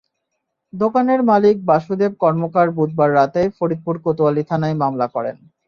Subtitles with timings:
[0.73, 5.35] দোকানের মালিক বাসুদেব কর্মকার বুধবার রাতেই ফরিদপুর কোতোয়ালি থানায় মামলা করেন।